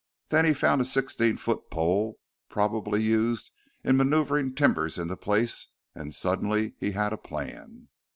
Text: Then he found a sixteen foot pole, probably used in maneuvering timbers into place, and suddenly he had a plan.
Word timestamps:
Then 0.29 0.45
he 0.45 0.53
found 0.55 0.81
a 0.81 0.85
sixteen 0.85 1.37
foot 1.37 1.69
pole, 1.69 2.17
probably 2.49 3.03
used 3.03 3.51
in 3.83 3.97
maneuvering 3.97 4.55
timbers 4.55 4.97
into 4.97 5.15
place, 5.15 5.67
and 5.93 6.11
suddenly 6.11 6.73
he 6.79 6.93
had 6.93 7.13
a 7.13 7.17
plan. 7.17 7.89